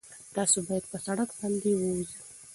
تاسي 0.35 0.59
باید 0.67 0.85
په 0.91 0.97
سړک 1.05 1.29
باندې 1.39 1.69
په 1.73 1.75
ورو 1.79 1.91
ځئ. 2.09 2.17